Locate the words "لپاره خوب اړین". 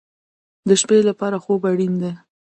1.09-1.93